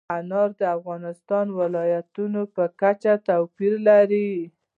[0.17, 2.23] انار د افغانستان د ولایاتو
[2.55, 4.31] په کچه توپیر لري.